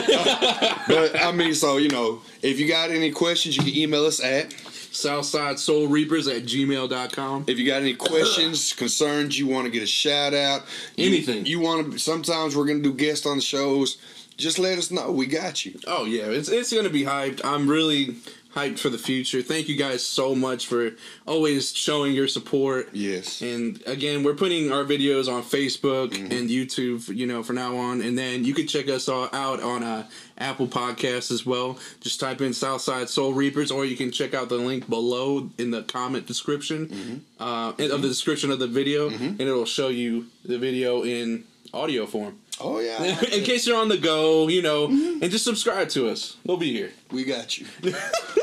But 0.88 1.20
I 1.20 1.32
mean, 1.32 1.54
so 1.54 1.76
you 1.76 1.88
know, 1.88 2.22
if 2.42 2.58
you 2.58 2.66
got 2.68 2.90
any 2.90 3.10
questions, 3.10 3.56
you 3.56 3.62
can 3.62 3.74
email 3.74 4.04
us 4.04 4.22
at. 4.22 4.54
Southside 4.92 5.58
Soul 5.58 5.88
Reapers 5.88 6.26
at 6.28 6.42
gmail.com. 6.44 7.44
If 7.46 7.58
you 7.58 7.66
got 7.66 7.82
any 7.82 7.94
questions, 7.94 8.72
concerns, 8.76 9.38
you 9.38 9.46
want 9.46 9.66
to 9.66 9.70
get 9.70 9.82
a 9.82 9.86
shout 9.86 10.34
out, 10.34 10.64
you- 10.96 11.06
Anything. 11.06 11.46
you, 11.46 11.60
want 11.60 11.92
to. 11.92 11.98
Sometimes 11.98 12.56
we're 12.56 12.66
gonna 12.66 12.80
do 12.80 12.92
guests 12.92 13.26
on 13.26 13.36
the 13.36 13.42
shows. 13.42 13.96
Just 14.40 14.58
let 14.58 14.78
us 14.78 14.90
know. 14.90 15.12
We 15.12 15.26
got 15.26 15.64
you. 15.64 15.78
Oh 15.86 16.04
yeah, 16.04 16.24
it's 16.24 16.48
it's 16.48 16.72
gonna 16.72 16.88
be 16.88 17.04
hyped. 17.04 17.42
I'm 17.44 17.68
really 17.68 18.16
hyped 18.54 18.78
for 18.78 18.88
the 18.88 18.98
future. 18.98 19.42
Thank 19.42 19.68
you 19.68 19.76
guys 19.76 20.04
so 20.04 20.34
much 20.34 20.66
for 20.66 20.92
always 21.26 21.72
showing 21.72 22.12
your 22.12 22.26
support. 22.26 22.88
Yes. 22.92 23.42
And 23.42 23.80
again, 23.86 24.24
we're 24.24 24.34
putting 24.34 24.72
our 24.72 24.82
videos 24.84 25.32
on 25.32 25.42
Facebook 25.42 26.14
and 26.16 26.50
YouTube, 26.50 27.14
you 27.14 27.26
know, 27.26 27.42
for 27.42 27.52
now 27.52 27.76
on. 27.76 28.00
And 28.00 28.18
then 28.18 28.44
you 28.44 28.52
can 28.54 28.66
check 28.66 28.88
us 28.88 29.08
all 29.08 29.28
out 29.32 29.62
on 29.62 29.84
uh, 29.84 30.06
Apple 30.38 30.66
Podcasts 30.66 31.30
as 31.30 31.46
well. 31.46 31.78
Just 32.00 32.18
type 32.18 32.40
in 32.40 32.52
Southside 32.52 33.08
Soul 33.08 33.34
Reapers, 33.34 33.70
or 33.70 33.84
you 33.84 33.96
can 33.96 34.10
check 34.10 34.34
out 34.34 34.48
the 34.48 34.56
link 34.56 34.88
below 34.88 35.48
in 35.58 35.70
the 35.70 35.82
comment 35.82 36.26
description 36.26 37.24
uh, 37.38 37.72
of 37.78 38.02
the 38.02 38.08
description 38.08 38.50
of 38.50 38.58
the 38.58 38.66
video, 38.66 39.10
and 39.10 39.40
it'll 39.40 39.64
show 39.64 39.88
you 39.88 40.26
the 40.44 40.58
video 40.58 41.04
in 41.04 41.44
audio 41.72 42.04
form. 42.06 42.40
Oh 42.60 42.78
yeah. 42.80 43.02
in 43.32 43.44
case 43.44 43.66
you're 43.66 43.78
on 43.78 43.88
the 43.88 43.96
go, 43.98 44.48
you 44.48 44.62
know, 44.62 44.86
and 44.86 45.30
just 45.30 45.44
subscribe 45.44 45.88
to 45.90 46.08
us. 46.08 46.36
We'll 46.44 46.56
be 46.56 46.72
here. 46.72 46.92
we 47.10 47.24
got 47.24 47.58
you. 47.58 47.66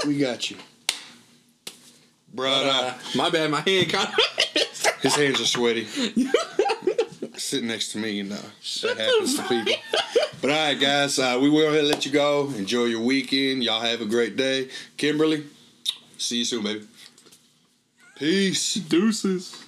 we 0.07 0.17
got 0.17 0.50
you. 0.50 0.57
Brother, 2.33 2.69
Uh, 2.71 2.93
my 3.15 3.29
bad, 3.29 3.50
my 3.51 3.62
hand 3.62 3.89
caught. 3.91 4.13
his 5.01 5.15
hands 5.15 5.39
are 5.41 5.45
sweaty. 5.45 5.86
Sitting 7.38 7.67
next 7.67 7.91
to 7.93 8.00
me, 8.00 8.12
you 8.12 8.24
know. 8.24 8.39
That 8.81 8.97
happens 8.97 9.36
to 9.38 9.43
people. 9.43 9.74
But 10.41 10.51
all 10.51 10.57
right, 10.67 10.79
guys, 10.79 11.17
uh, 11.19 11.38
we 11.41 11.50
will 11.50 11.62
go 11.62 11.67
ahead 11.67 11.79
and 11.79 11.88
let 11.88 12.05
you 12.05 12.12
go. 12.12 12.50
Enjoy 12.57 12.86
your 12.86 13.01
weekend. 13.01 13.63
Y'all 13.63 13.81
have 13.81 14.01
a 14.01 14.05
great 14.05 14.36
day. 14.36 14.69
Kimberly, 14.97 15.45
see 16.17 16.38
you 16.39 16.45
soon, 16.45 16.63
baby. 16.63 16.88
Peace. 18.17 18.74
Deuces. 18.75 19.63